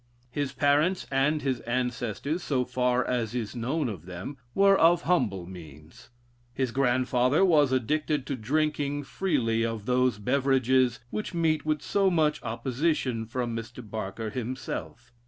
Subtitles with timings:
[0.31, 5.45] His parents, and his ancestors, so far as is known of them, were of humble
[5.45, 6.09] means.
[6.55, 12.41] His grandfather was addicted to drinking freely of those beverages which meet with so much
[12.41, 13.87] opposition from Mr.
[13.87, 15.11] Barker himself.